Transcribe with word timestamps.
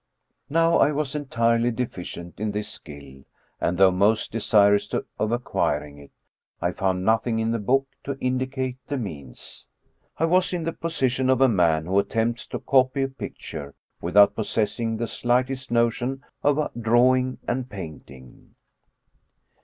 Now, 0.49 0.77
I 0.79 0.91
was 0.91 1.13
entirely 1.13 1.69
deficient 1.69 2.39
in 2.39 2.49
this 2.51 2.67
skill, 2.67 3.21
and 3.59 3.77
though 3.77 3.91
most 3.91 4.31
desirous 4.31 4.91
of 5.19 5.31
acquiring 5.31 5.99
it, 5.99 6.09
I 6.59 6.71
found 6.71 7.05
nothing 7.05 7.37
in 7.37 7.51
the 7.51 7.59
book 7.59 7.85
to 8.05 8.17
indicate 8.19 8.77
the 8.87 8.97
means. 8.97 9.67
I 10.17 10.25
was 10.25 10.53
in 10.53 10.63
the 10.63 10.73
position 10.73 11.29
of 11.29 11.39
a 11.39 11.47
man 11.47 11.85
who 11.85 11.99
attempts 11.99 12.47
to 12.47 12.57
copy 12.59 13.03
a 13.03 13.09
picture 13.09 13.75
without 14.01 14.33
possessing 14.33 14.97
the 14.97 15.05
slightest 15.05 15.69
notion 15.69 16.25
of 16.41 16.71
drawing 16.81 17.37
and 17.47 17.69
painting. 17.69 18.55